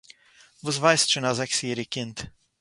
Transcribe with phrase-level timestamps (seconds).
[0.63, 2.17] וואָס ווייסט שוין אַ זעקס-יעריג קינד